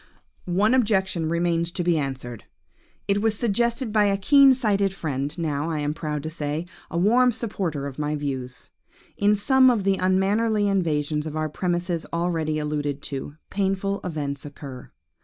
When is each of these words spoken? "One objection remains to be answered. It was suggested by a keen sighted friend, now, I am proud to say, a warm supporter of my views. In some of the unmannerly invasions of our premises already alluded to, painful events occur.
"One 0.49 0.73
objection 0.73 1.29
remains 1.29 1.71
to 1.73 1.83
be 1.83 1.95
answered. 1.99 2.45
It 3.07 3.21
was 3.21 3.37
suggested 3.37 3.93
by 3.93 4.05
a 4.05 4.17
keen 4.17 4.51
sighted 4.55 4.95
friend, 4.95 5.37
now, 5.37 5.69
I 5.69 5.77
am 5.81 5.93
proud 5.93 6.23
to 6.23 6.29
say, 6.31 6.65
a 6.89 6.97
warm 6.97 7.31
supporter 7.31 7.85
of 7.85 7.99
my 7.99 8.15
views. 8.15 8.71
In 9.15 9.35
some 9.35 9.69
of 9.69 9.83
the 9.83 9.97
unmannerly 9.97 10.67
invasions 10.67 11.27
of 11.27 11.35
our 11.37 11.49
premises 11.49 12.07
already 12.11 12.57
alluded 12.57 13.03
to, 13.03 13.35
painful 13.51 13.99
events 14.03 14.43
occur. 14.43 14.89